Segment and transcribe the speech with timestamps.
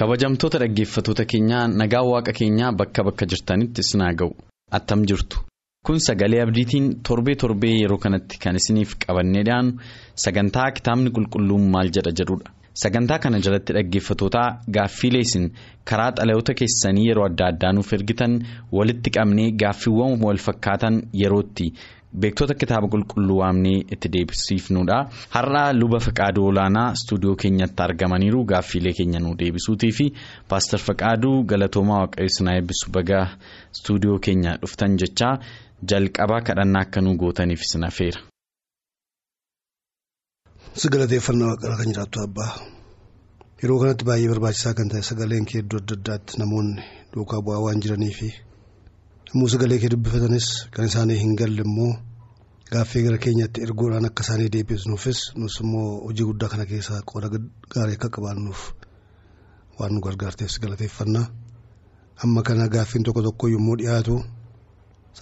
[0.00, 4.30] Kabajamtoota dhaggeeffatoota keenyaa nagaa waaqa keenyaa bakka bakka jirtanitti isinaa ga'u
[4.78, 5.36] attam jirtu
[5.86, 9.72] kun sagalee abdiitiin torbee torbee yeroo kanatti kan isiniif qabannee dhiyaannu
[10.24, 12.50] sagantaa kitaabni qulqulluun maal jedha jedhudha
[12.84, 15.46] sagantaa kana jalatti dhaggeeffatootaa gaaffiilee isin
[15.90, 18.32] karaa xalayoota keessanii yeroo adda addaa nuuf ergitan
[18.78, 21.66] walitti qabnee gaaffiiwwan wal fakkaatan yerootti.
[22.22, 24.96] Beektota kitaaba qulqulluu waamnee itti deebisiifnudha
[25.34, 30.06] har'a luba faqaaduu olaanaa istuudiyoo keenyatti argamaniiru gaaffiilee keenya nu deebisuutii fi
[30.48, 33.26] paastar faqaaduu galatoomaa waaqayyoon eebbisu bagaa
[33.74, 35.34] istuudiyoo keenya dhuftan jechaa
[35.92, 38.20] jalqabaa kadhannaa akka nu gootaniif isin affeera.
[40.80, 42.50] si galateeffannaa waaqara kan jiraattu abbaa
[43.62, 46.82] yeroo kanatti baay'ee barbaachisaa kan ta'e sagaleen kee iddoo adda addaatti namoonni
[47.14, 48.28] duukaa bu'aa waan jiraniifi.
[49.34, 51.92] Immoo sagalee kee dubbifatanis kan isaanii hin galle immoo
[52.72, 57.28] gaaffii gara keenyatti ergoodhaan akka isaanii deebisnuufis nus immoo hojii guddaa kana keessaa qooda
[57.74, 58.62] gaarii akka qabaannuuf
[59.78, 61.24] waan nu gargaarteef galateeffannaa
[62.24, 64.18] amma kana gaaffiin tokko tokko yommuu dhiyaatu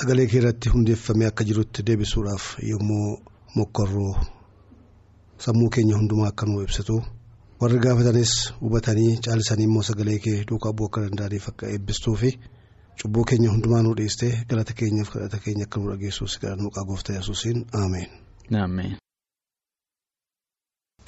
[0.00, 3.06] sagalee kee irratti hundeeffamee akka jirutti deebisuudhaaf yommuu
[3.56, 4.12] mokkorroo
[5.46, 6.96] sammuu keenya hundumaa akka nu ibsitu
[7.60, 12.30] warri gaafatanis hubatanii caalisanii immoo sagalee kee duukaa bu'uu akka danda'aniif akka eebbistuufi.
[13.02, 17.16] Cubbuu keenya hundumaa nu dhiistee galata keenyaaf kadhata keenya akka nu dhageessuus kadhannu maqaa gooftaa
[17.18, 18.96] yesuusiin ameen.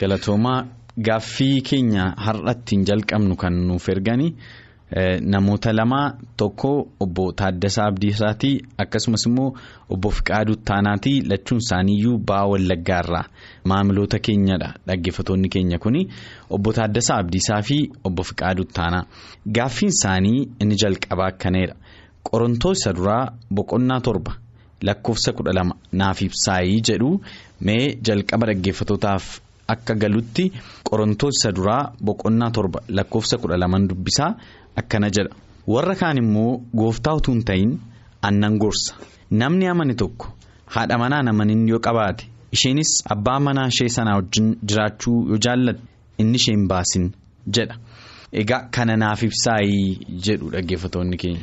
[0.01, 0.59] galatoomaa
[1.07, 4.29] gaaffii keenya har'attiin jalqabnu kan nuuf ergani
[5.21, 9.53] namoota lamaa tokko obbo Taaddasaa Abdiisaatii akkasumas immoo
[9.91, 13.25] obbo Fiqaaduu Taanaatii lachuun isaaniiyyuu ba'aa wallaggaarraa
[13.65, 14.75] maamiloota keenyadha.
[14.87, 16.09] Dhaggeeffattoonni keenya kuni
[16.51, 19.05] obbo Taaddasaa Abdiisaa fi obbo Fiqaaduu Taanaa
[19.53, 21.75] gaaffiin isaanii inni jalqabaa akkaneera.
[22.31, 24.33] Qorontoos isa duraa boqonnaa torba
[24.83, 27.21] lakkoofsa kudha lama naaf ibsaayii jedhu
[27.61, 29.25] mee jalqaba dhaggeeffattootaaf
[29.69, 30.53] akka galutti
[30.89, 34.35] qorontoos isa duraa boqonnaa torba lakkoofsa kudha laman dubbisaa.
[34.77, 35.35] Akkana jedha.
[35.67, 37.79] Warra kaan immoo gooftaa utuu hin ta'in
[38.23, 38.95] aannan gorsa.
[39.31, 40.27] Namni amane tokko
[40.67, 45.83] haadha manaa amanin yoo qabaate isheenis abbaa manaa ishee sanaa wajjin jiraachuu yoo jaallatte
[46.19, 47.11] inni ishee hin baasin
[47.59, 47.77] jedha.
[48.33, 51.41] Egaa kana naaf ibsaayii jedhu dhaggeeffattoonni keenya.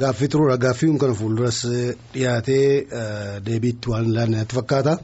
[0.00, 1.58] Gaaffii turuudha gaaffiin kana fuulduras
[2.14, 2.86] dhiyaatee
[3.46, 4.94] deebiitti waan ilaalle natti fakkaata.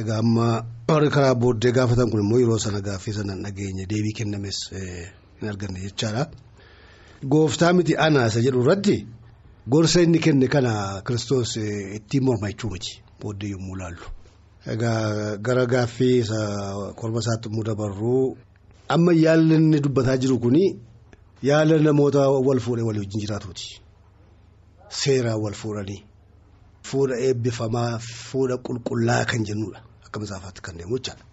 [0.00, 0.48] Egaa amma
[0.88, 5.80] warri karaa booddee gaafatan kun immoo yeroo sana gaaffii sana dhageenye deebii kennames hin arganne
[5.86, 6.26] jechaadha.
[7.28, 9.06] Gooftaa miti anaasa jedhu irratti
[9.68, 11.56] gorsa inni kenne kana kiristoos
[11.96, 14.04] ittiin mormachuu miti booddee yommuu ilaallu.
[14.66, 16.24] Egaa gara gaaffii
[16.96, 18.36] korma isaatti yommuu dabarru
[18.88, 20.64] amma yaalli inni dubbataa jiru kuni
[21.42, 23.80] yaala namoota wal fuudhee walii wajjin jiraatuuti.
[24.88, 26.02] Seeraan wal fuudhanii
[26.82, 31.24] fuudha eebbifamaa fuudha qulqullaa kan jennudha akka masaafaatti kan deemu jechaadha.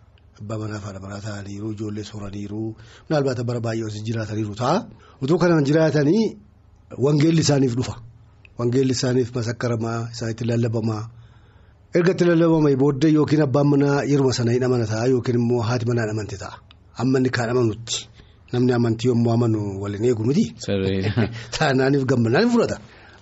[0.41, 2.61] Abbaa manaa fi haadha manaa ta'aniiru ijoollee sooraniiru
[3.09, 4.75] naalbaata bara baay'ee osoo jiraataniiru ta'a
[5.23, 6.23] utuu kanaan jiraatanii
[7.05, 7.95] wangeelli isaaniif dhufa
[8.59, 11.01] wangeelli isaaniif masakkaramaa isaanitti lallabamaa
[11.97, 15.85] erga itti lallabamee booddee yookiin abbaan manaa yeruma sana hin amana ta'a yookiin immoo haati
[15.89, 16.55] manaa amante ta'a
[17.01, 17.97] amma inni kaan amanutti
[18.53, 20.43] namni amantii yommuu amanu waliin eegu miti.
[21.57, 22.77] Taanaaniif gammadaan fudhata.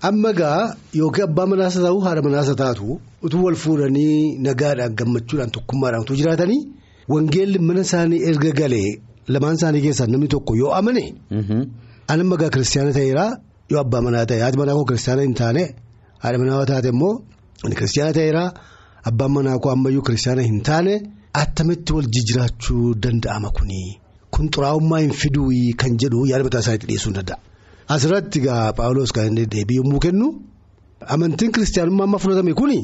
[0.09, 0.59] Amma gaa
[1.00, 2.88] yookiin abbaa manaasa ta'u haadha manaasa taatu
[3.25, 6.59] utuu wal fuudhanii nagaadhaan gammachuudhaan tokkummaadhaan utuu jiraatanii.
[7.13, 8.90] Wangeelli mana isaanii erga galee
[9.34, 11.04] lamaan isaanii keessaa namni tokko yoo amane.
[12.10, 13.25] Ani amma gaa kiristaana ta'eera
[13.72, 15.63] yoo abbaa manaa ta'e haati manaa koo kiristaana hin taane
[16.24, 17.13] haadha manaa taate immoo
[17.66, 18.44] inni kiristaana ta'eera
[19.10, 20.94] abbaan manaa koo ammayyuu kiristaana hin taane
[21.42, 23.81] attamitti wal jijjiiraachuu danda'ama kuni
[24.38, 25.50] kun xuraa'ummaa hin fiduu
[25.84, 27.38] kan jedhu yaada mataa isaaniitti dhiyeessuu hin danda'a.
[27.94, 30.28] Asirratti gaa Paawuloos kan deebii yommuu kennu
[31.16, 32.80] amantiin kiristaanummaa amma fudhatame kuni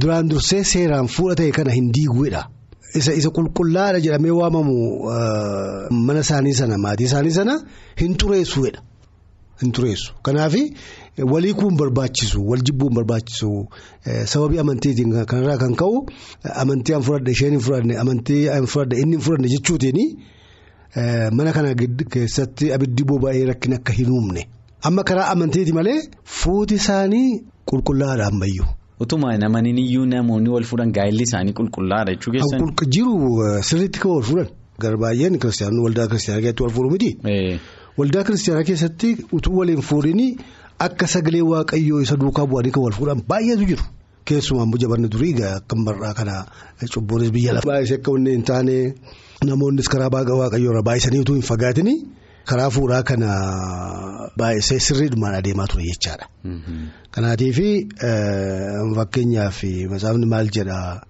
[0.00, 2.42] duraan dursee seeraan fuudhatame kana hin diiguudha.
[2.94, 4.74] Isa qulqullaadha jedhamee waamamu
[6.06, 7.54] mana isaanii sana maatii isaanii sana
[7.96, 8.80] hin xureessuudha.
[9.60, 10.54] Hin xureessu kanaaf
[11.32, 13.50] walii kuun barbaachisu wal jibbuun barbaachisu
[14.24, 16.06] sababii amantiitiin kanarraa kan ka'u
[16.62, 19.98] amantii an fudhadhe isheen hin fudhanne amantii an fudhadhe inni hin fudhanne jechuutiin
[21.40, 21.74] mana kana
[22.14, 24.46] keessatti abiddi boba'ee rakkina akka hin uumne
[24.90, 28.66] amma karaa amantiiti malee fuuti isaanii qulqullaa'aadha ammayyuu.
[29.00, 32.64] Utuma namaniin iyyuu namoonni wal fuudhan gaa'elli isaanii qulqullaa'aadha jechuu keessan.
[32.94, 33.14] Jiru
[33.68, 34.48] sirriitti kan wal fuudhan
[34.82, 37.10] gara baay'een kiristaanonni waldaa kiristaanaa keessatti wal fuudhu miti.
[37.98, 39.08] Waldaa kiristaanaa keessatti
[39.38, 40.26] utuu waliin fuudhini
[40.86, 43.84] akka sagalee waaqayyoo isa duukaa bu'anii kan wal fuudhan baay'eetu jiru.
[44.28, 46.34] Keessumaa immoo jabanni durii akka mar'aa kana
[46.94, 47.68] cubbuunis biyya lafa.
[47.70, 48.94] Baay'isee akka hin taane
[49.50, 51.94] namoonnis karaa waaqayyoo irraa baay'isanii utuu hin fagaatini
[52.50, 53.30] karaa fuudhaa kana
[54.38, 56.26] baay'isee sirriidhumaan adeemaa ture jechaadha.
[57.14, 57.58] Kanaatiif
[58.96, 59.58] fakkeenyaaf
[59.90, 61.02] masaafni maal jedhaa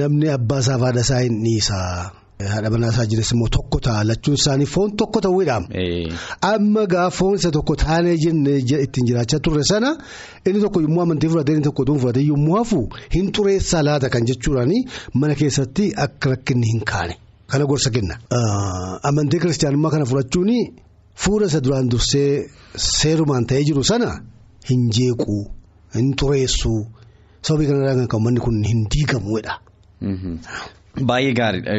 [0.00, 2.10] namni abbaa isaa fi haadha isaa hin dhiisaa.
[2.52, 5.64] Haadha manaa isaa jireenya immoo tokko ta'a lachuun isaanii foon tokko ta'uudhaan.
[6.50, 9.90] Amma gaa foon isa tokko taanee jennee ittiin jiraachaa turre sana
[10.46, 12.78] inni tokko yommuu amantii fudhatee inni tokko tuun fudhatee yommuu hafu
[13.14, 14.72] hin xureessaa laata kan jechuudhaan
[15.14, 17.14] mana keessatti akka rakkinni hin kaane.
[17.50, 18.14] Kana gorsa kenna.
[19.08, 20.50] Amantii kiristaanummaa kana fudhachuun
[21.14, 22.46] fuula isa duraan dursee
[22.76, 24.10] seerumaan ta'ee jiru sana
[24.70, 25.24] hin jeequ
[25.94, 26.72] hin xureessu
[27.42, 29.54] sababii kanarraa kan manni kun hin diigamuudha.
[31.08, 31.72] Baay'ee gaariidha.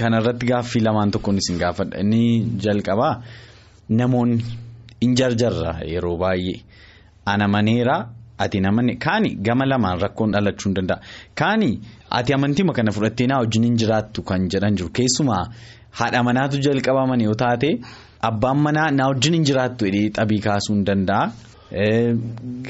[0.00, 1.98] Kanarratti gaaffii lamaan tokkoon isin gaafadha.
[2.00, 2.22] Inni
[2.64, 3.22] jalqabaa
[3.88, 4.44] namoonni
[5.02, 6.60] hin jarjarra yeroo baay'ee
[7.26, 7.96] ana maneera
[8.38, 10.98] ati namanne kaani gama lamaan rakkoon dhalachuu hin danda'a.
[11.34, 11.70] Kaani
[12.10, 14.90] ati amantiima kana fudhattee naa wajjin hin jiraattu kan jedhan jiru.
[14.98, 15.44] Keessumaa
[16.00, 17.70] haadha manaatu jalqabaman yoo taate
[18.30, 21.24] abbaan manaa naa wajjin hin jiraattu jedhee xabii kaasuu hin danda'a.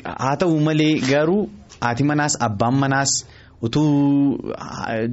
[0.05, 1.43] Haa ta'u malee garuu
[1.81, 3.13] haati manaas abbaan manaas.
[3.67, 4.37] utuu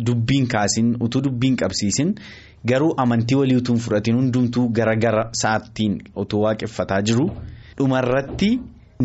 [0.07, 2.09] dubbiin kaasin utuu dubbiin qabsiisin
[2.71, 7.27] garuu amantii walii utuu hin fudhatiin hundumtuu gara gara sa'aattiin utuu waaqeffataa jiru
[7.77, 8.49] dhumarratti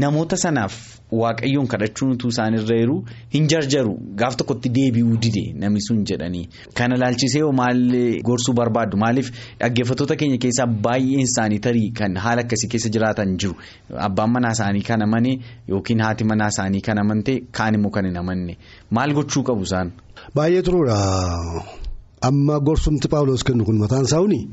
[0.02, 0.74] namoota sanaaf
[1.20, 2.96] waaqayyoon kadhachuun utuu isaanirra jiru
[3.34, 3.92] hin jarjaru.
[4.20, 6.44] Gaaf tokkotti deebi'uu dide namni sun jedhanii.
[6.78, 7.80] Kana laalchisee maal
[8.28, 9.30] gorsuu barbaaddu maaliif?
[9.60, 13.54] Dhaggeeffattoota keenya keessaa baay'een isaanii tarii kan haala akkasii keessa jiraatan jiru.
[14.08, 15.32] Abbaan manaa isaanii kan amane
[15.72, 18.58] yookiin haati manaa isaanii kan amante kaan immoo kan hin amanne.
[18.90, 19.92] Maal gochuu qabu isaan.
[20.36, 20.96] Baay'ee turuudha.
[22.28, 24.44] Amma gorsumti paawuloos kennu kun mataan isaanii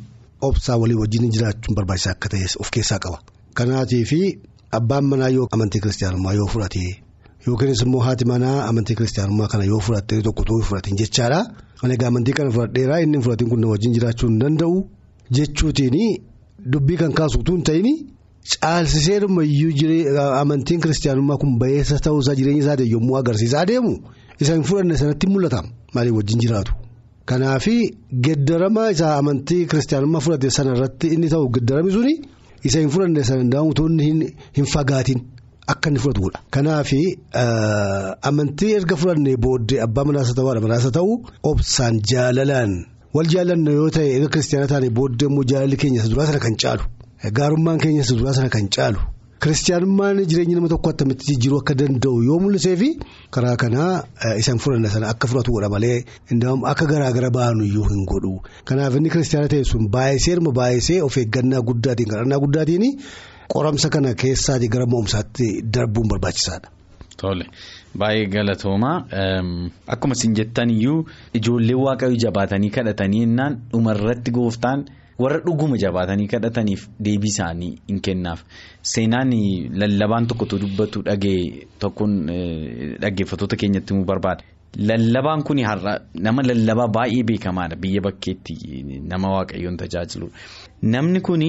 [0.42, 3.18] obsaa walii wajjin jiraachuun barbaachisaa akka ta'e of keessaa qaba.
[3.58, 4.22] Kanaatiifi.
[4.72, 6.84] Abbaan manaa yoo amantii kiristaanummaa yoo fudhate
[7.48, 11.40] yookiinis immoo haati manaa amantii kiristaanummaa kana yoo fudhatte tokko tokko fudhatin jechaadha.
[11.96, 14.78] Egaa amantii kana fudhadheeraa inni fudhatiin kun na wajjin jiraachuu hin danda'u
[15.32, 15.98] jechuutiin
[16.72, 17.88] dubbii kan kaasu utuu hin ta'in
[18.62, 20.10] caalsisee iyyuu
[20.42, 23.94] amantiin kiristaanummaa kun ba'eessa ta'uusaa jireenya isaatiin yommuu agarsiisaa adeemu
[24.42, 25.64] isa hin fudhanne sanatti mul'ata
[25.96, 26.74] maaliif wajjin jiraatu.
[27.26, 27.76] Kanaafi
[28.28, 32.16] geddarama isaa amantii kiristaanummaa fudhate sanarratti inni ta'u geddarami suni.
[32.68, 35.20] Isa hin fudhanne sana utuunni hin fagaatin.
[35.74, 36.40] Akka inni fudhatudha.
[36.54, 36.90] Kanaaf
[38.30, 41.16] amantii erga fudhannee booddee abbaa manaasa ta'uu haadha manaasa ta'uu
[41.52, 42.72] obsaan jaalalaan.
[43.16, 46.56] Wal jaalanna yoo ta'e erga kiristaana taane booddee immoo jaalalli keenya isa duraa sana kan
[46.64, 46.84] caalu.
[47.38, 49.00] Gaarummaan keenya isa duraa sana kan caalu
[49.44, 52.90] kiristaanummaan jireenya nama tokko attamitti jijjiiruu akka danda'u yoo mul'isee fi
[53.38, 53.92] karaa kanaa
[54.42, 55.98] isa hin fudhanne sana akka fudhatudha malee
[56.72, 58.34] akka garaagara ba'anu iyyuu hin godhu
[58.72, 62.86] kanaaf inni kiristaana ta'e sun baay'isee baay'isee of eeggannaa guddaatiin kadhannaa guddaatiin
[63.56, 66.68] qoramsa kana keessaatii gara mo'umsaatti darbuun barbaachisaadha.
[67.22, 67.46] Tole
[68.00, 68.98] baay'ee galatoomaa
[69.94, 71.00] akkuma isin jettan iyyuu
[71.40, 74.86] ijoollee waaqayyoo jabaatanii kadhatanii innaan dhumarratti gooftaan.
[75.24, 78.42] Warra dhuguma jabaatanii kadhataniif deebii isaanii hin kennaaf
[78.94, 79.32] seenaan
[79.84, 82.14] lallabaan tokkotu dubbatu dhagee tokkoon
[83.02, 84.44] dhaggeeffattoota keenyatti himuu barbaada.
[84.78, 85.94] Lallabaan kun har'a
[86.28, 88.54] nama lallabaa baay'ee beekamaadha biyya bakkeetti
[89.12, 90.28] nama waaqayyoon tajaajilu
[90.96, 91.44] namni kun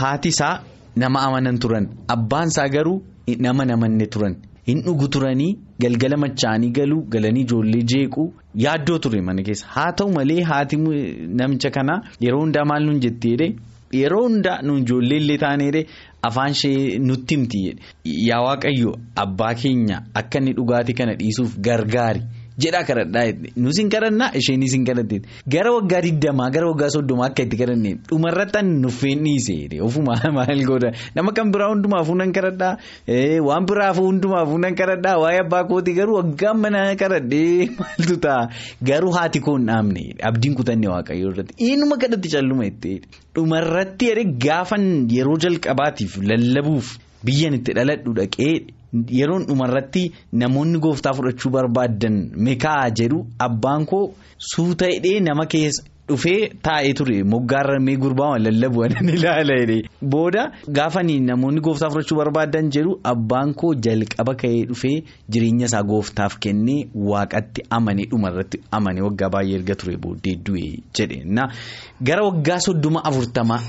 [0.00, 0.54] haati isaa
[0.96, 2.98] nama amanan turan abbaan isaa garuu
[3.38, 4.36] nama namanne turan.
[4.66, 5.52] Hin dhugu turanii
[5.84, 8.24] galgala machaanii galuu galanii ijoollee jeequu
[8.64, 9.66] yaaddoo ture mana keessa.
[9.74, 10.76] Haa ta'u malee haati
[11.40, 13.48] namicha kanaa yeroo hundaa maal nuun jetteedhe
[14.00, 15.86] yeroo hundaa nuun ijoollee illee taaneedhe
[16.28, 17.60] afaan ishee nutti himti
[18.28, 22.22] yaa waaqayyo abbaa keenya akka inni dhugaatii kana dhiisuuf gargaari
[22.64, 23.26] jedhaa kadhadhaa
[23.64, 25.22] nus hin kadhannaa isheenis hin kadhatte
[25.56, 30.90] gara waggaa digdamaa gara waggaa soddomaa akka itti kadhanne dhumarratti nuffeen dhiise ofuma maal godha
[31.16, 32.72] nama kan biraa hundumaafuu nan kadhadhaa?
[33.48, 35.16] Waan biraafuu hundumaafuu nan kadhadhaa?
[35.22, 38.48] Waa'ee abbaa kootii garuu waggaa mana kadhadhee maaltu ta'a?
[38.90, 41.54] Garuu haati koo hin dhaabne abdiin kutanne waaqayyoo irratti.
[41.68, 42.94] Eenyuma kadhatti calluma itti
[43.34, 44.12] dhumarratti
[44.46, 48.52] gaafan yeroo jalqabaatiif lallabuuf biyyan itti dhaladhu dhaqee.
[49.18, 54.06] Yeroon dhumarratti namoonni gooftaa fudhachuu barbaadan meekaa jedhu abbaan koo
[54.52, 57.16] suuta hidhee nama keessa dhufee taa'ee ture.
[57.24, 59.56] Moggaarra mee gurbaa lallabu waan ilaala
[60.12, 60.42] booda
[60.78, 66.78] gaafanii namoonni gooftaa fudhachuu barbaadan jedhu abbaan koo jalqaba ka'ee dhufee jireenya isaa gooftaaf kennee
[67.10, 70.68] waaqatti amanee dhumarratti amanee waggaa baay'ee erga ture booddee du'e
[71.00, 71.48] jedhe na
[72.10, 73.60] gara waggaa soddoma afurtamaa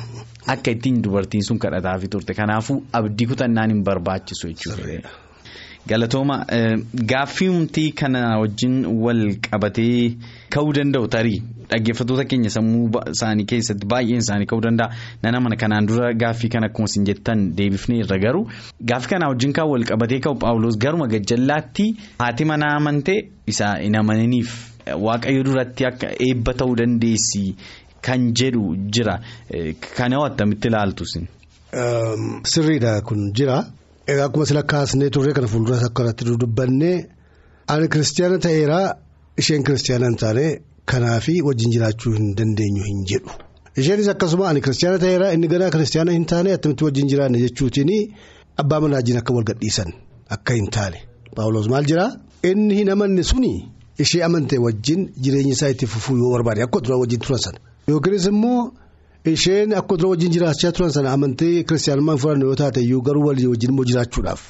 [0.48, 2.34] akka ittiin dubartiin sun kadhataafi turte.
[2.34, 5.10] Kanaafuu abdii kutannaan hin barbaachisu jechuudha.
[5.88, 6.46] Galatooma
[7.10, 10.18] gaaffii humtii kana wajjin wal qabatee
[10.56, 11.38] ka'uu danda'u tarii?
[11.70, 14.90] Dhaggeeffattoota keenya sammuu isaanii keessatti baay'een isaanii ka'uu danda'a.
[15.24, 18.46] Nana mana kanaan dura gaaffii kana akkuma isin jettan deebifnee irra garuu
[18.92, 21.88] gaaffii kanaa wajjin kan wal qabatee ka'u paawuloos garuma gajjallaatti
[22.20, 24.56] haati manaa amantee isaa hin amananiif
[25.08, 27.46] waaqayyo duratti akka eebba ta'uu dandeessi
[28.08, 28.64] kan jedhu
[28.96, 29.16] jira
[29.98, 31.26] kana attamitti ilaaltusin.
[32.52, 33.58] Sirriidha kun jira.
[34.08, 36.96] Egaa akkuma sila kaasnee turre kana fuulduras akkanatti dubbannee
[37.74, 38.86] ani kiristaana ta'eeraa
[39.42, 40.46] isheen kiristaana hin taane
[40.92, 43.32] kanaafi wajjin jiraachuu hin dandeenyu hin jedhu.
[43.82, 47.92] Isheenis akkasuma ani kiristaana ta'eeraa inni ganaa kiristaana hin taane attamitti wajjin jiraanne jechuutiin
[48.64, 49.92] abbaa manaa wajjin akka wal gadhiisan
[50.38, 51.00] akka hin taane.
[51.36, 52.10] Paawuloos maal jiraa
[52.52, 53.52] inni hin amanne suni
[54.06, 57.60] ishee amantee wajjin jireenya isaa itti fufuu yoo barbaade akka dura wajjin turan sana.
[57.88, 58.72] Yookiinis immoo.
[59.26, 63.48] Isheen akka dura wajjin jiraachaa turan sana amantee kiristaanummaan furan yoo taate iyyuu garuu walii
[63.48, 64.42] wajjin immoo jiraachuudhaaf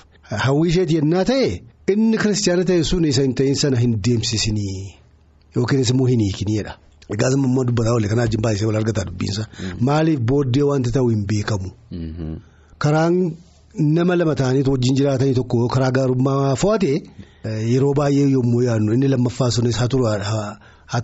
[0.45, 1.47] hawwii isheeti yennaa ta'e
[1.93, 4.93] inni kiristaana ta'e sun isa hin ta'in sana hin deemsisinii
[5.55, 6.77] yookiinis immoo hin hiikiniidha.
[7.13, 9.47] Egaas immoo dubbataa oole kanaa wajjin baay'isee wal argataa dubbiinsa
[9.89, 11.69] maaliif booddee wanti ta'u hin beekamu.
[12.77, 13.19] Karaan
[13.97, 16.93] nama lama ta'anii wajjin jiraatanii tokko karaa gaarummaa fo'ate
[17.73, 20.57] yeroo baay'ee yommuu yaadnu inni lammaffaa sunis haa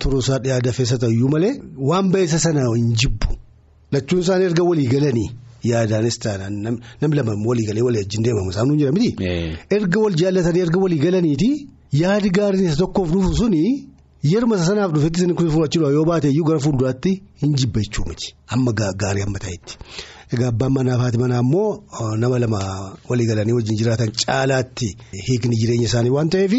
[0.03, 1.53] turuusaa dhiyaa dafeessa ta'uyyuu malee
[1.89, 3.27] waan ba'eessa sana hin jibbu.
[3.91, 5.29] Lachuun isaanii erga walii galanii
[5.71, 9.15] yaadaanis taanaan namni lama walii galee walii wajjin deemamu isaan nuun jira miti.
[9.77, 11.49] Erga wal jaallatanii erga walii galaniiti
[12.03, 13.61] yaadi gaariin isa tokkoof dhufu suni
[14.31, 17.11] yeruma sanaaf dhufetti isin kun fudhachuudha yoo baate iyyuu gara fuulduraatti
[17.43, 19.73] hin jibba jechuu miti amma gaarii amma ta'etti.
[20.33, 21.83] Egaa abbaan manaa fi haati manaa immoo
[22.23, 22.61] nama lama
[23.09, 24.87] walii galanii wajjin jiraatan caalaatti
[25.27, 26.53] hiikni jireenya isaanii waan ta'eef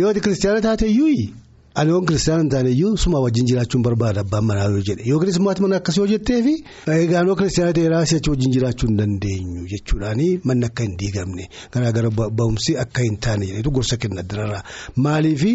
[0.00, 1.30] yoo kiristaana taate iyyuu.
[1.76, 5.02] Ani waan kiristaana hin taane iyyuu suma wajjin jiraachuun barbaada abbaan manaa yoo jedhe.
[5.10, 6.54] Yookiinis maatii akkasii yoo jetteefi
[6.96, 12.76] eegaanoo kiristaana ta'eeraa si'achi wajjin jiraachuu hin dandeenyu jechuudhaani manni akka hin diigamne garaagara ba'umsi
[12.84, 14.62] akka hin taane jedhetu gorsa kenna dirarraa
[15.06, 15.52] maaliifi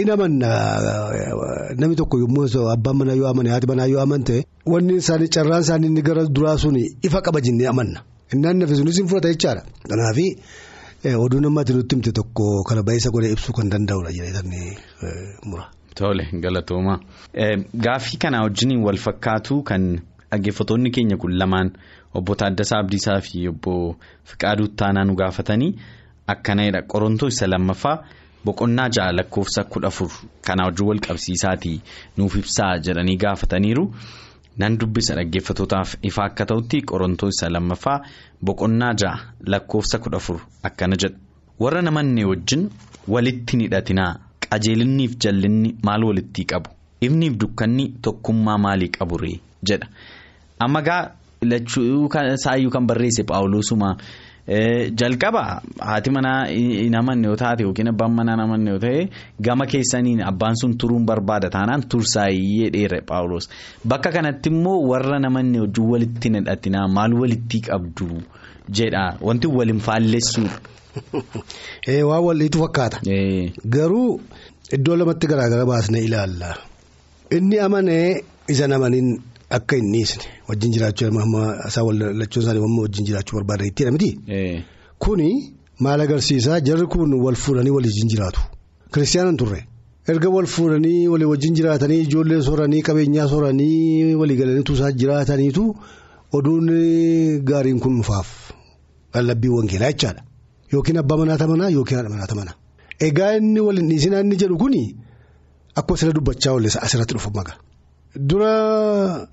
[0.00, 0.50] hin amanna
[1.80, 4.36] namni tokko yommuu abbaan manaa yoo amane haati manaa yoo amante
[4.74, 8.00] wanni isaanii carraan isaanii inni gara duraa suni ifa qaba jennee amanna.
[8.34, 9.62] Innaan nafe sunis hin fudhata jechaadha.
[9.88, 10.24] Kanaafi.
[11.06, 14.76] Oduu namatti nutti himte tokko kana ba'eessa godhee ibsuu kan danda'udha jedhanii
[15.46, 15.66] mura.
[15.94, 16.98] Tole galatooma.
[17.86, 21.70] Gaaffii kana wajjin wal fakkaatu kan dhaggeeffattoonni keenya kun lamaan
[22.14, 25.74] obbo Taaddasaa Abdiisaa fi obbo Fiqaaduu Taanaa nu gaafatanii
[26.26, 27.96] akkanadha Qorontoo isa lammaffaa
[28.44, 30.10] boqonnaa ja'a lakkoofsa kudha afur
[30.46, 31.80] kanaa wajjin wal qabsiisaatii
[32.16, 33.94] nuuf ibsaa jedhanii gaafataniiru.
[34.58, 37.98] Nan dubbisa dhaggeeffattootaaf ifa akka ta'utti qorontoo isa lammaffaa
[38.44, 39.18] boqonnaa ja'a
[39.52, 41.18] lakkoofsa kudha afur akkana jedha.
[41.60, 42.62] Warra namanne wajjin
[43.08, 44.10] walitti hidhatinaa
[44.48, 46.70] qajeelinniif jallinni maal walitti qabu?
[47.00, 49.86] Ifniif dukkanni tokkummaa maalii qabu ree jedha.
[50.58, 51.02] Amma gaa
[51.42, 52.08] lachuu
[52.44, 53.96] saayyuu kan barreesse paawuloosuma
[54.46, 59.08] jalqaba haati manaa hin amanne yoo taate yookiin abbaan manaa hin amanne yoo ta'e
[59.48, 63.50] gama keessaniin abbaan sun turuun barbaada taanaan tursaayyee dheere paawuloos
[63.94, 68.08] bakka kanatti immoo warra namanne wajjin walitti hidhatinaa maal walitti qabdu
[68.80, 70.58] jedha wanti waliin faallessuudha.
[72.08, 73.00] Waan waliitu fakkaata.
[73.68, 74.20] Garuu
[74.72, 76.56] iddoo lamatti garaagara baasnee ilaalla.
[77.30, 81.08] Inni amanee isa namaniin akka hin dhiisne wajjin jiraachuu
[81.68, 84.10] isaan lachuun isaanii wajjin jiraachuu barbaadan ittiidha miti.
[84.98, 85.30] Kuni
[85.80, 88.40] maal agarsiisaa jarri kun wal fuudhanii waliin jiraatu.
[88.92, 89.60] Kiristiyaanan turre
[90.08, 95.64] erga wal fuudhanii walii wajjin jiraatanii ijoollee sooranii qabeenyaa sooranii walii galaniitu isaan jiraataniitu
[96.32, 96.68] oduun
[97.48, 98.28] gaariin kun dhufaaf
[99.14, 100.22] lallabbii wangeelaa jechaadha.
[100.72, 102.54] Yookiin abbaa manaa tamanaa yookiin haadha manaa tamanaa.
[103.00, 104.82] Egaa inni waliin dhiisinaa inni jedhu kuni
[105.74, 107.54] akkuma sirra dubbachaa oolle asirratti dhufu maga.
[108.28, 109.28] Dura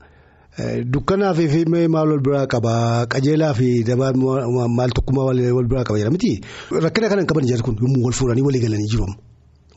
[0.94, 4.12] dukkanaa fi maal wal biraa qabaa qajeelaa fi dabaa
[4.78, 6.32] maal tokkummaa wal biraa qaba jedhamti
[6.86, 9.08] rakkina kana hin qaban jarri kun yommuu wal fuudhanii walii galanii jiru.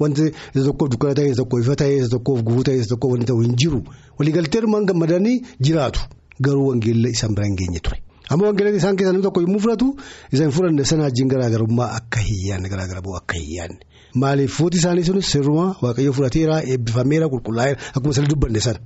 [0.00, 3.12] Wanti isa tokkoof dukkana ta'e isa tokkoof ifa ta'e isa tokkoof gufuu ta'e isa tokkoof
[3.12, 3.80] wanti ta'u hin jiru
[4.18, 6.00] waliigaltee dhumaan gammadanii jiraatu
[6.44, 7.96] garuu wangeella isaan bira hin geenye ture.
[8.28, 9.88] Amma wangeelli isaan keessaa namni tokko yommuu fudhatu
[10.32, 13.80] isaan fudhanne sana wajjin garaagarummaa akka hin yaadne garaagara ba'u akka hin yaadne.
[14.20, 18.78] Maaliif fuuti isaanii sunis sirrumaa waaqayyo fudhateera eebbifameera qulqullaa'eera akkuma sirrii dubbanne sana.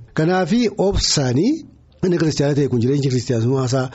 [0.87, 1.51] Obsaanii
[2.05, 3.85] inni kiristaana ta'e kun jireenya kiristaanummaa isaa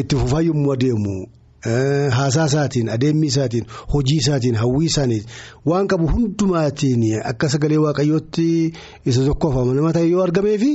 [0.00, 1.14] itti fufaa yommuu adeemu
[2.18, 5.22] haasaa isaatiin adeemmi isaatiin hojii isaatiin hawwii isaanii
[5.70, 8.46] waan qabu hundumaatiin akka sagalee waaqayyootti
[9.12, 10.70] isa tokkoof amanamaa ta'e yoo argamee fi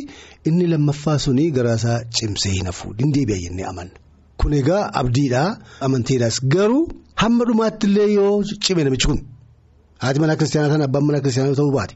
[0.51, 3.95] inni lammaffaa suni garaasaa cimsee hin hafu dindeebi'a jennee amanna.
[4.39, 5.49] Kun egaa abdiidhaa
[5.87, 6.83] amanteedhaas garuu
[7.23, 8.35] hamma dhumaatti illee yoo
[8.67, 9.19] cime namichi kun
[10.03, 11.95] haati manaa kiristaanaa sana abbaan manaa kiristaanaa ta'uu baate.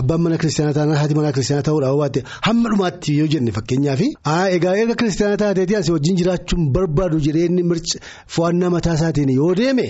[0.00, 4.00] Abbaan mana kiristaanaa taanaan haati manaa kiristaanaa ta'uudhaaf baatte hamma dhumaatti yoo jenne fakkeenyaaf.
[4.56, 7.96] Egaa erga kiristaanaa taateetii asii wajjin jiraachuun barbaadu jedhee inni mirci
[8.36, 9.86] fo'annaa mataa isaatiin yoo deeme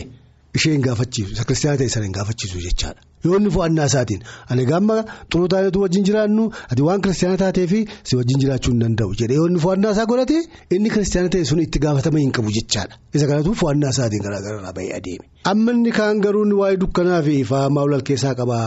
[0.58, 3.00] ishee hin gaafachiisu isa kiristaanaa ta'e sana hin gaafachiisu jechaadha.
[3.24, 4.20] Yoo inni fo'annaa isaatiin
[4.54, 4.96] ani gaamma
[5.32, 7.72] xuruu taateetu wajjin jiraannu ati waan kiristaanaa taateef
[8.10, 10.38] si wajjin jiraachuu hin danda'u jedhee yoo inni fo'annaa isaa godhate
[10.78, 12.94] inni kiristaanaa ta'e sun itti gaafatama hin qabu jechaadha.
[13.16, 15.24] Isa kanatu fo'annaa isaatiin garaagaraa bahee adeeme.
[15.54, 18.58] Amma inni kaan garuu waa'ee dukkanaa fi ifaa maawulal keessaa qaba.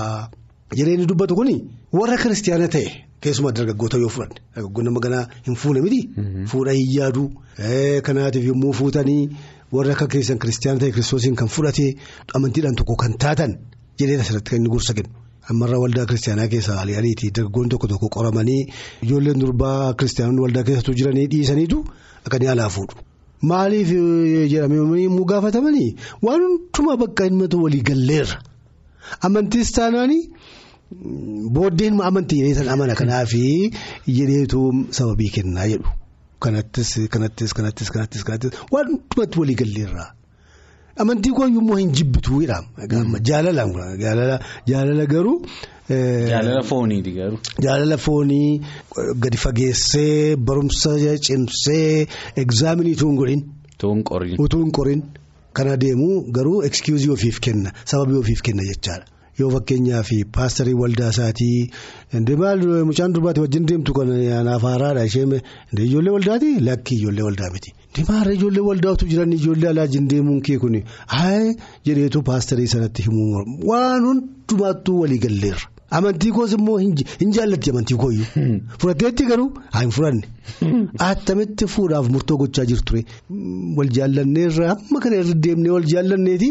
[0.76, 1.56] Jireenyi dubbatu kuni
[1.94, 2.88] warra kiristaana ta'e
[3.22, 6.00] keessumaa dargaggoota yoo fudhanne dargaggoonni nama hin fuune miti.
[6.52, 7.24] Fuudha hin yaadu
[8.08, 9.30] kanaatiif yommuu fuutanii
[9.72, 11.88] warra akka keessan kiristaana ta'e kiristoosiin kan fudhate
[12.36, 13.56] amantiidhaan tokko kan taatan
[14.00, 15.12] jedhee asirratti kan inni gorsa kennu.
[15.52, 18.62] Ammarraa waldaa kiristaanaa keessaa ali'aniiti dargaggoonni tokko tokko qoramanii
[19.08, 21.80] ijoolleen durbaa kiristaanonni waldaa keessattuu jiranii dhiisaniitu
[22.26, 22.96] akka ni alaa fuudhu.
[23.42, 23.90] Maaliif
[24.52, 25.90] jedhamee yommuu gaafatamanii
[26.28, 28.38] waan hundumaa bakka himmatu walii galleerra.
[29.28, 30.24] Amantiis taanaanii
[31.56, 33.72] booddeen amantii jedhee amana kanaafi
[34.18, 34.62] jedheetu
[35.00, 35.90] sababii kennaa jedhu
[36.46, 40.12] kanattis kanattis kanattis kanattis kanattis waan hundumatti walii galleerraa
[41.04, 43.74] amantii koo yommuu hin jibbitu jedhama jaalalaan
[44.68, 45.42] jaalala garuu.
[45.90, 47.38] Jaalala fooniiti garuu.
[47.66, 48.62] Jaalala foonii
[49.26, 50.96] gadi fageessee barumsa
[51.28, 52.08] cimsee
[52.44, 53.44] egzaaminii utuu hin godhin.
[54.46, 55.04] Utuu hin qorin.
[55.54, 59.06] Kana deemu garuu excuse ofiif kenna sababii ofiif kenna jechaadha
[59.40, 61.70] yoo fakkeenyaaf paastarii waldaa isaatii
[62.90, 65.42] mucaan durbaati wajjin deemtu kan anaaf haaraadha ishee
[65.88, 67.74] ijoollee waldaati lakki ijoollee waldaa miti
[68.10, 70.84] maarra ijoollee waldaatu jiran ijoollee alaa jin deemuun kee kuni
[71.16, 71.54] haa
[71.86, 75.68] jedheetu paastarii sanatti himuu waan hundumaattuu walii galleerra.
[75.98, 78.26] Amantii koos immoo hin jaallatti amantii kooyyuu.
[78.80, 80.28] Fudhateetti garuu haa hin fudhanne.
[81.10, 83.04] Attamitti fuudhaaf murtoo gochaa jirture.
[83.78, 86.50] Wal jaallanneerra amma kana irra deemnee wal jaallanneeti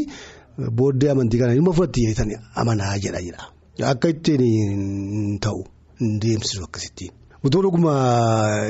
[0.79, 3.45] booddee amantii kana dhimma fudhatti jedhanii amanaa jedha jedha.
[3.93, 5.61] Akka ittiin ta'u
[6.01, 7.13] hin deemsisu akkasittiin.
[7.45, 7.93] Utuu dhuguma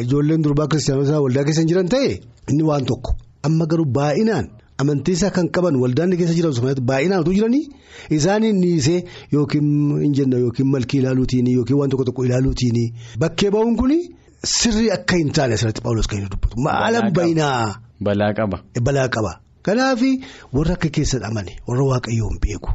[0.03, 2.11] ijoolleen durbaa kiristaanotaa waldaa keessa hin jiran ta'e
[2.51, 3.15] inni waan tokko
[3.49, 4.47] amma garuu baay'inaan.
[4.83, 7.63] Amantiisaa kan qaban waldaan keessa jiran sumaatti baay'inaan utuu jiranii
[8.19, 8.99] isaaniin dhiisee
[9.33, 9.71] yookiin
[10.03, 12.79] hin jenna yookiin malkii ilaaluutiin yookiin waan tokko tokko ilaaluutiin
[13.25, 13.93] bakkee ba'uun kun
[14.57, 16.55] sirrii akka hin taane asirratti Paawulos kan inni dubbatu.
[16.69, 17.75] Maala baay'inaa.
[18.05, 18.59] Balaa qaba.
[18.89, 19.33] Balaa qaba.
[19.67, 20.03] Kanaaf
[20.57, 22.71] warra akka keessan amane warra waaqayyoon beeku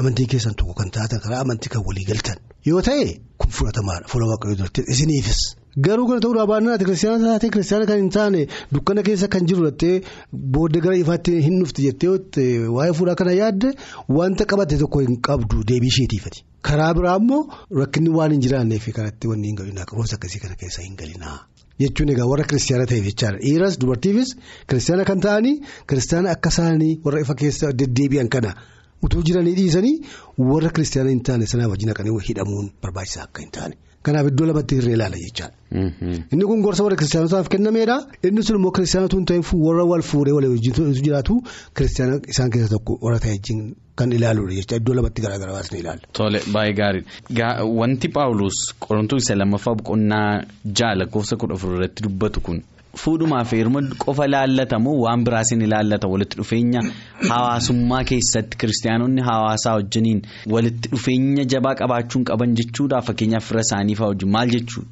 [0.00, 2.38] amantii keessan tokko kan taatan karaa amantii kan walii galtan
[2.70, 3.06] yoo ta'e
[3.40, 5.40] kun fudhatamaadha fuula waaqayyoo duratti isiniifis.
[5.86, 8.42] Garuu kana ta'uudhaa baannaan kiristaana taatee kiristaana kan hin taane
[8.74, 9.94] dukkana keessa kan jiru jettee
[10.54, 12.46] booddee gara ifaatti hin dhufti jettee
[12.76, 13.72] waa'ee fuudhaa kana yaadde
[14.18, 16.44] wanta qabate tokko hin qabdu deebii isheetiifati.
[16.68, 17.42] Karaa biraa immoo
[17.80, 21.38] rakkinni waan hin jiraanneef kanatti wanni hin galinaa qaroomsa akkasii kana keessa hin galinaa.
[21.82, 24.30] Jechuun egaa warra kiristaana ta'eef jechaadha dhiiras dubartiifis
[24.68, 25.54] kiristaana kan ta'anii
[25.88, 28.52] kiristaana akka isaanii warra ifa keessa deddeebi'an kana
[29.02, 29.94] utuu jiranii dhiisanii
[30.38, 33.76] warra kiristaana hin taane sanaa wajjin haqanii hidhamuun barbaachisaa akka hin taane.
[34.06, 35.56] Kanaaf iddoo lamatti hirree ilaala jechaadha.
[36.32, 37.96] Inni kun gorsa warra kiristaanotaaf kennameedha.
[38.28, 41.40] Inni sun immoo kiristaanota hin ta'in warra wal fuudhee walii wajjin jiraatu
[41.80, 43.64] kiristaana isaan keessa tokko warra ta'e wajjin
[43.96, 46.06] kan ilaaluudha jecha iddoo lamatti garaagaraa baasnee ilaalla.
[46.12, 47.64] Tole baay'ee gaariidha.
[47.80, 48.56] Wanti Paawulos
[48.86, 50.30] qorantuu isa lammaffaa boqonnaa
[50.80, 52.62] ja'a lakkoofsa kudha afur irratti dubbatu kun.
[53.02, 56.80] Fuudhumaaf heeruma qofa laallatamu waan biraas ni laallata walitti dhufeenya
[57.30, 60.22] hawaasummaa keessatti kiristaanonni hawaasaa wajjiniin
[60.54, 64.90] walitti dhufeenya jabaa qabaachuun qaban jechuudha fakkeenyaaf fira isaanii fa'aa wajjin maal jechuudha.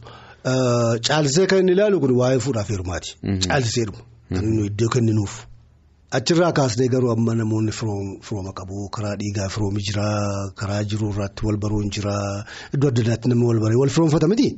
[1.09, 3.11] Caalsisee kan inni ilaalu kun waa'ee fuudhaaf heerumaati.
[3.49, 4.03] Caalsisee dhuma.
[4.35, 5.35] Kan inni iddoo kenninuuf.
[6.19, 10.05] Achirraa kaasnee garuu amma namoonni firooma qabu karaa dhiigaa firoomi jira
[10.61, 12.15] karaa jiru irratti wal baruun jira
[12.75, 14.49] iddoo adda addaatti namni wal baree wal firoomfata miti.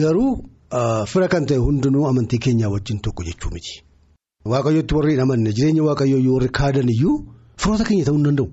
[0.00, 0.32] Garuu.
[1.06, 3.82] Fira kan ta'e hundinuu amantii keenyaa wajjin tokko jechuu miti.
[4.52, 7.16] Waaqayyootti warri hin amanne jireenya waaqayyoo warri kaadan iyyuu
[7.56, 8.48] firoota keenya ta'uu hin danda'u.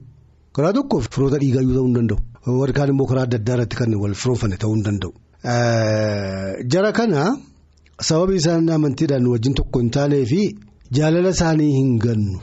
[0.56, 2.20] Karaa tokko firoota dhiigaayyuu ta'uu hin danda'u.
[2.60, 5.12] Warri kaan immoo karaa adda addaa irratti kan wal firoomfanne ta'uu hin danda'u.
[6.76, 7.22] Jara kana
[8.10, 10.42] sababii isaan amantiidhaan wajjin tokko hin taanee fi
[11.00, 12.40] jaalala isaanii hin gannu.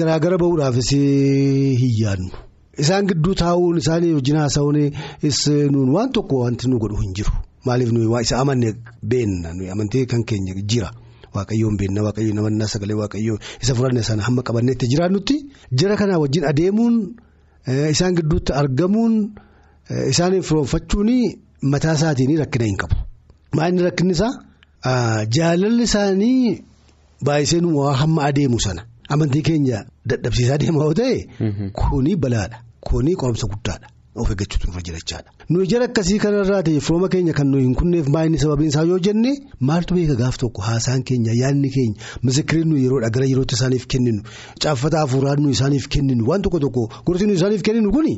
[0.00, 2.30] Garaagara bahuudhaafis hin yaadnu.
[2.84, 7.32] Isaan gidduu taa'uun isaanii wajjin haasa'uun waan tokko wanti nu godhu hin jiru.
[7.68, 8.68] Maaliif nuyi waa isa amanne
[9.10, 10.90] beenna nuyi amantii kan keenya jira.
[11.34, 15.36] Waaqayyoon beenna waaqayyoon namannaa sagalee waaqayyoo isa furanne sana hamma qabanneetti jiraannutti
[15.80, 16.94] jara kanaa wajjin adeemuun
[17.94, 19.14] isaan gidduutti argamuun
[20.12, 21.10] isaaniin firoomfachuun
[21.72, 22.96] mataa isaatiin rakkina hin qabu.
[23.56, 24.32] Maalini rakkinni isaa?
[25.36, 26.62] Jaalalli isaanii
[27.26, 28.82] baay'isee waa hamma adeemu sana.
[29.14, 29.78] Amantii keenya
[30.10, 31.16] dadhabsiisaa deemaa yoo ta'e
[31.80, 32.58] kuni balaadha.
[32.88, 33.86] Kuni qoromsa guddaadha
[34.22, 35.30] of eeggachuutu nurra jirachaadha.
[35.50, 38.98] nuyi jara akkasii kanarraa ta'e firooma keenya kan nuyi hin kunneef maayinni sababiin isaa yoo
[39.06, 39.32] jenne
[39.70, 41.96] maaltu beeka gaaf tokko haasaan keenya yaadni keenya
[42.30, 44.22] misikiriin nuyi yeroodha gara yerootti isaaniif kenninu
[44.64, 48.14] caaffata hafuuraan nuyi isaaniif kenninu waan tokko tokko gorsi nuyi isaaniif kenninu kuni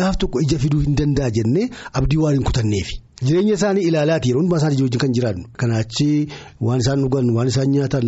[0.00, 3.00] gaaf tokko ija fiduu hin danda'a jennee abdii waan hin kutanneefi.
[3.22, 5.44] Jireenya isaanii ilaalaati yeroo hundumaa isaanii wajjin kan jiraannu.
[5.56, 6.28] Kanaachi
[6.60, 8.04] waan isaan dhugan waan isaan nyaatan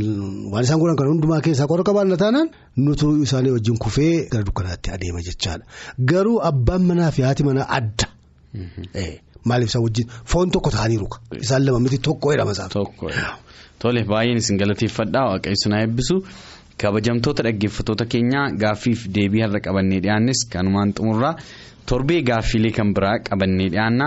[0.53, 4.91] waan isaan godhan kan hundumaa keessaa qorra qabaanna taanaan nutu isaanii wajjin kufee gara dukkanaatti
[4.91, 5.65] adeema jechaadha.
[6.11, 8.07] Garuu abbaan manaa fi haati manaa adda.
[9.45, 10.07] Maaliif isaan wajjin?
[10.25, 11.09] Foon tokko ta'aniiru
[11.41, 12.71] isaan lama miti tokko jedhama isaan.
[12.71, 13.11] Tokko
[13.79, 16.17] tole baay'een isin galateeffadhaa waaqayyo na eebbisu.
[16.83, 21.37] Kabajamtoota dhaggeeffattoota keenyaa gaaffiif deebii har'a qabannee dhiyaannes kanumaan xumurraa.
[21.87, 24.07] Torbee gaaffiilee kan biraa qabannee dhiyaanna.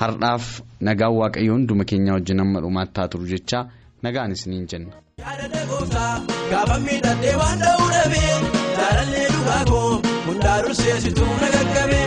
[0.00, 0.44] Har'aaf
[0.88, 3.58] nagaan waaqayyo hunduma keenya wajjin amma dhumaatti haa turu jecha
[4.06, 4.92] nagaan isiniin jenna.
[5.22, 6.12] Yaadannoo gooftaa
[6.52, 8.32] gaafa miidhagdee waan dha'uu dhabee
[8.78, 9.90] jaalallee dhugaa koo
[10.28, 12.06] hundaa durseessituu na qaqqabee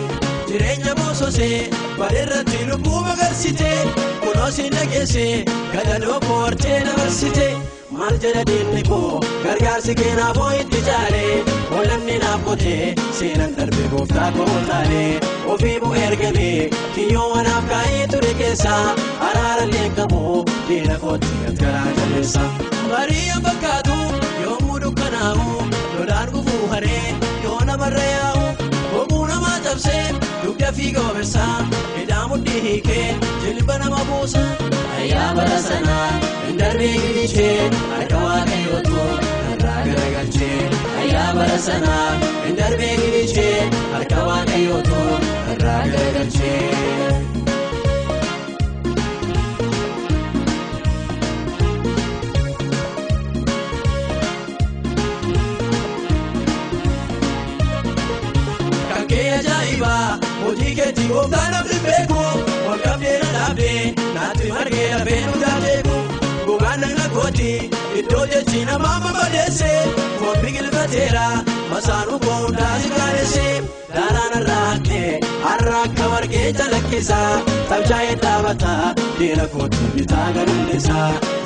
[0.49, 1.59] jireenya boososee
[1.99, 3.77] bareerratti lubbuu magarsitee
[4.23, 5.31] kunuunsi nageessee
[5.75, 7.51] gadadoo koortee na barsitee
[7.97, 11.33] maal jedha diinni koo gargaarsi keenaafoo itti caalee
[11.79, 12.81] olamni naaf qotee
[13.19, 15.11] seenan darbee gooftaa koo taalee
[15.55, 18.83] ofii bu'ee ergamee kiyyoo wanaaf kaa'ee ture keessaa
[19.29, 22.43] araara leekamoo diina kootti gargaaraa jabeessa.
[22.91, 23.97] Marii fakkaatu
[24.45, 25.47] yommuu dukkanaa'u
[25.97, 27.05] lodaan gufuu haree
[27.45, 28.32] yoo namarra yaa'u
[29.73, 31.57] cabsee dugda fiigoo beessaa
[31.97, 34.41] hidhaa mudhii hiikee jilba nama buusa.
[34.97, 36.09] Ayyaa bara sanaa
[36.47, 39.01] hin darbee gilichee harka waaqayyootu
[39.53, 40.69] irraa garagalchee.
[41.01, 42.09] Ayyaa bara sanaa
[42.45, 45.01] hin darbee gilichee harka waaqayyootu
[45.55, 47.32] irraa garagalchee.
[60.53, 62.15] Hojii keetii gooftaan namni beeku
[62.65, 65.95] walqabdee na dhaabdee naatti margee lafee nu taateeku
[66.49, 67.47] gogaan nagna kooti
[68.01, 69.71] iddoo jechi namaa mabadeesse
[70.19, 71.23] foon biqilfateera
[71.71, 73.45] masaanuu koo hundaa si kaadesse
[73.95, 74.33] daaraan
[75.45, 77.17] har'a akka margee calaqqisa
[77.71, 78.73] tabshaa'ee dhaabata
[79.19, 80.99] diina kooti bitaa gadulleessa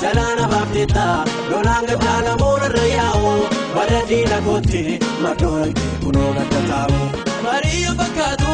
[0.04, 1.06] jalaana baafteetta
[1.54, 3.34] lolaan gaddaa lamoon irra yaa'u
[3.78, 4.84] bada diina kooti
[5.24, 7.00] maddoon kunoo gadda taa'u.
[7.48, 8.47] Marii fakkaatu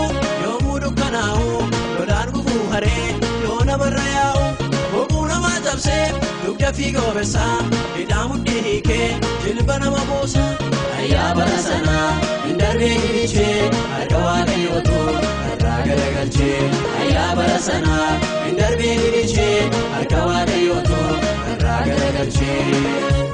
[1.14, 3.10] dukkanaa'u lodaan gufuu haree
[3.44, 4.46] yoo namarra yaa'u
[4.94, 6.06] boquu namaa cabsee
[6.46, 7.58] dugda fiigoo beessaa
[7.98, 9.10] hidhaa mudhii hiikee
[9.44, 10.46] jilba nama buusa.
[11.00, 12.10] Ayyaa bara sanaa
[12.46, 14.98] hin darbee gilichee harka waaqayyootu
[15.54, 16.58] irraa garagalchee.
[17.02, 18.10] Ayyaa bara sanaa
[18.46, 21.00] hin darbee gilichee harka waaqayyootu
[21.54, 23.33] irraa garagalchee.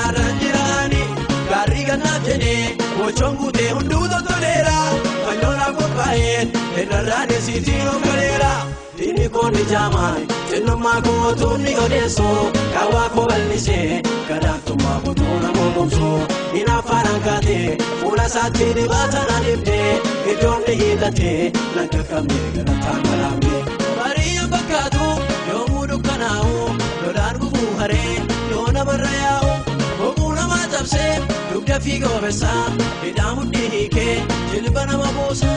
[0.00, 1.06] Akka kolfinaarraan jiraanii
[1.50, 4.76] gaarrii gannaaf jedhee bocoon guutee hunduu toltoleera
[5.24, 6.40] fayyoodhaaf qophaa'ee
[6.82, 8.50] irrarraan eessitiin onkaleera
[8.98, 12.28] diinni koonni jaamaan xinnummaa kootuun ni odeessu
[12.74, 16.10] kaawwaa koo bal'isee gadaantummaa bootuuna moomomsu
[16.58, 19.92] inni afaan kaatee fuula isaatti dibaata na dibdee
[20.34, 23.58] iddoon ni hiixatee laga qabnee galataan galaamne.
[23.98, 25.06] Marii fakkaatu
[25.52, 26.54] yommuu dukkanaa'u
[27.06, 28.14] lodaan gufuu haree
[28.52, 29.50] yoo namarra yaa'u
[31.70, 32.62] dugda fiigoo beessaa
[33.02, 34.14] hidhaa mudhii hiikee
[34.52, 35.50] jilba nama buusa.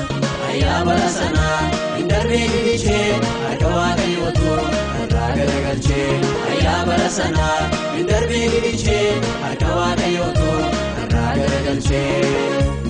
[0.50, 1.58] Ayyaa bara sanaa
[1.98, 3.08] hin darbee gilichee
[3.48, 4.54] harka waaqayyootu
[5.06, 6.08] irraa garagalchee.
[6.52, 7.58] Ayyaa bara sanaa
[7.98, 9.10] hin darbee gilichee
[9.42, 10.50] harka waaqayyootu
[11.04, 12.83] irraa garagalchee.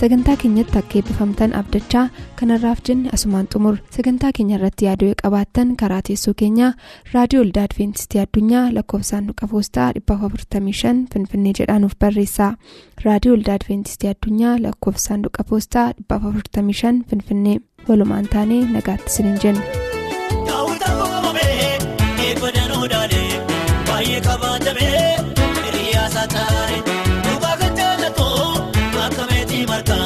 [0.00, 2.02] Sagantaa keenyatti akka eebbifamtan abdachaa
[2.40, 3.76] kanarraaf jenne asumaan xumur.
[3.96, 6.72] Sagantaa keenya irratti yaaduu qabaattan karaa teessoo keenyaa
[7.14, 12.52] raadiyoo olda adventistii addunyaa lakkoofsaanduqa poostaa 455 finfinnee jedhaanuf barreessa.
[13.04, 17.58] Raadiyoo olda adventistii addunyaa lakkoofsaanduqa poostaa 455 finfinnee.
[17.88, 19.85] Walumaan taanee nagaatti isiniin jenna.
[29.56, 30.05] Lubbuu